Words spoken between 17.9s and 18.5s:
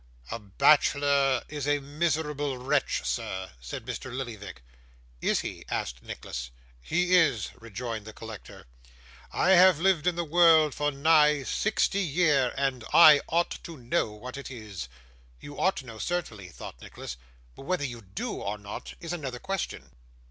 do